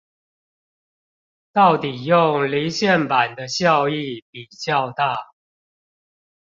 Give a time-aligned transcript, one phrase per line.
[1.53, 5.29] 到底用離線版的效益比較大